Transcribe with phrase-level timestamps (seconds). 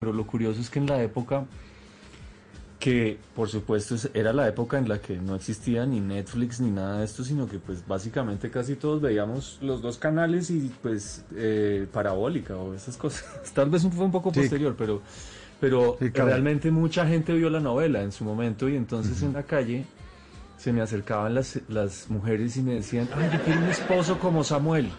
[0.00, 1.44] Pero lo curioso es que en la época
[2.78, 7.00] que por supuesto era la época en la que no existía ni Netflix ni nada
[7.00, 11.88] de esto, sino que pues básicamente casi todos veíamos los dos canales y pues eh,
[11.92, 13.24] parabólica o esas cosas.
[13.52, 15.02] Tal vez fue un poco posterior, pero,
[15.58, 19.84] pero realmente mucha gente vio la novela en su momento y entonces en la calle
[20.58, 24.44] se me acercaban las, las mujeres y me decían, ay, yo quiero un esposo como
[24.44, 24.92] Samuel.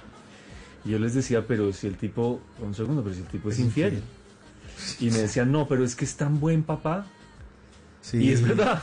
[0.83, 3.59] Y yo les decía, pero si el tipo, un segundo, pero si el tipo es,
[3.59, 4.03] infiel.
[4.99, 7.05] Y me decían, no, pero es que es tan buen papá
[8.13, 8.81] y es verdad,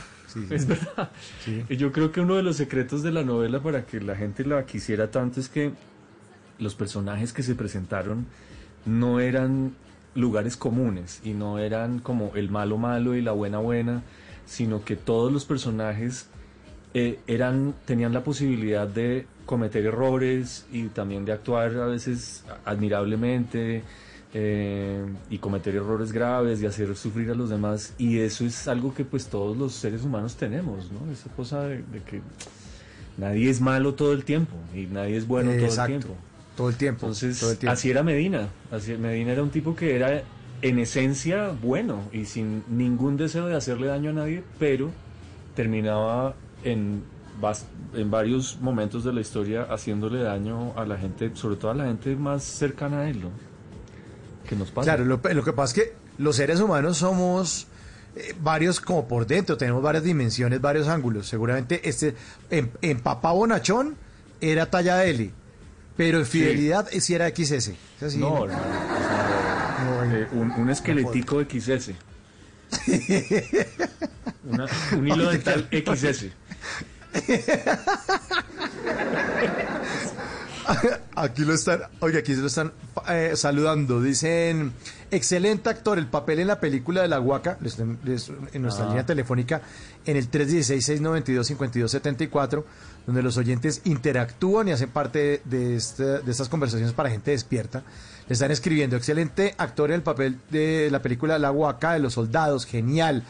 [0.49, 1.11] es verdad.
[1.69, 4.45] Y yo creo que uno de los secretos de la novela para que la gente
[4.45, 5.71] la quisiera tanto es que
[6.59, 8.25] los personajes que se presentaron
[8.85, 9.75] no eran
[10.15, 14.01] lugares comunes y no eran como el malo malo y la buena buena,
[14.45, 16.27] sino que todos los personajes
[16.93, 23.83] eh, eran tenían la posibilidad de cometer errores y también de actuar a veces admirablemente
[24.33, 28.93] eh, y cometer errores graves y hacer sufrir a los demás y eso es algo
[28.93, 31.11] que pues todos los seres humanos tenemos, ¿no?
[31.11, 32.21] Esa cosa de, que
[33.17, 36.15] nadie es malo todo el tiempo y nadie es bueno todo el tiempo.
[36.57, 37.05] Todo el tiempo.
[37.05, 38.49] Entonces, así era Medina.
[38.71, 40.23] Así, Medina era un tipo que era
[40.61, 44.91] en esencia bueno y sin ningún deseo de hacerle daño a nadie, pero
[45.55, 47.03] terminaba en,
[47.93, 51.85] en varios momentos de la historia haciéndole daño a la gente, sobre todo a la
[51.85, 53.21] gente más cercana a él.
[53.21, 53.29] ¿no?
[54.55, 54.95] Nos pasa.
[54.95, 57.67] Claro, lo, que pasa es que los seres humanos somos
[58.15, 61.27] eh, varios como por dentro, tenemos varias dimensiones, varios ángulos.
[61.27, 62.15] Seguramente este
[62.49, 63.95] en, Papá Bonachón
[64.41, 65.31] era talla L,
[65.95, 67.71] pero en Fidelidad sí, era XS.
[68.17, 71.91] no, no, eh, un, esqueletico XS.
[74.93, 76.25] un hilo dental XS.
[81.17, 82.71] aquí lo están, oye, aquí se lo están
[83.09, 84.01] eh, saludando.
[84.01, 84.71] Dicen,
[85.11, 87.99] excelente actor, el papel en la película de la Huaca, en
[88.61, 88.87] nuestra ah.
[88.87, 89.61] línea telefónica,
[90.05, 92.63] en el 316-692-5274,
[93.05, 97.83] donde los oyentes interactúan y hacen parte de, este, de estas conversaciones para gente despierta.
[98.27, 102.13] Le están escribiendo, excelente actor en el papel de la película La Huaca, de los
[102.13, 103.23] soldados, genial.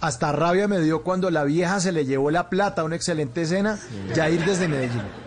[0.00, 3.78] Hasta rabia me dio cuando la vieja se le llevó la plata, una excelente escena.
[4.14, 5.25] ya ir desde Medellín.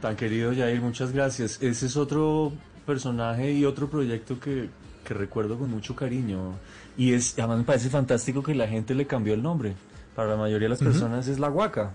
[0.00, 1.58] Tan querido Jair, muchas gracias.
[1.60, 2.52] Ese es otro
[2.86, 4.68] personaje y otro proyecto que,
[5.08, 6.54] recuerdo con mucho cariño.
[6.96, 9.74] Y es, además me parece fantástico que la gente le cambió el nombre.
[10.14, 11.92] Para la mayoría de las personas es La Huaca.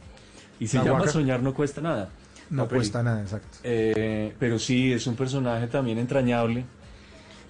[0.59, 2.09] Y se llama Soñar no cuesta nada.
[2.49, 3.57] No cuesta nada, exacto.
[3.63, 6.65] Eh, pero sí, es un personaje también entrañable.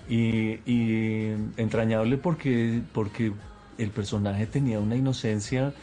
[0.08, 3.34] Y, y, entrañable porque, porque
[3.78, 5.74] el personaje tenía una inocencia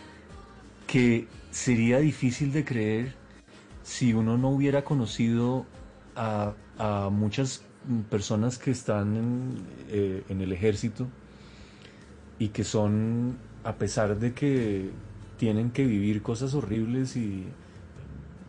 [0.87, 3.22] que sería difícil de creer
[3.82, 5.66] si uno no hubiera conocido
[6.16, 6.54] a,
[7.10, 7.62] muchas
[8.10, 9.54] personas que están
[9.88, 11.06] eh, en, el ejército
[12.38, 14.91] y que son, a pesar de que
[15.37, 17.44] tienen que vivir cosas horribles y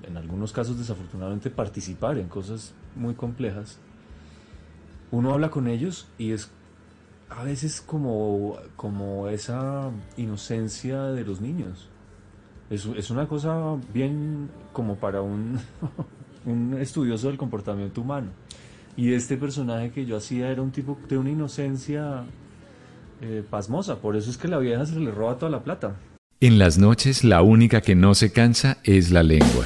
[0.07, 3.77] en algunos casos desafortunadamente participar en cosas muy complejas,
[5.11, 6.49] uno habla con ellos y es
[7.29, 11.87] a veces como, como esa inocencia de los niños
[12.73, 15.59] es, una cosa bien como para un,
[16.45, 18.31] un estudioso del comportamiento humano.
[18.95, 22.23] Y este personaje que yo hacía era un tipo de una inocencia
[23.21, 25.95] eh, pasmosa, por eso es que la vieja se le roba toda la plata.
[26.39, 29.65] En las noches la única que no se cansa es la lengua.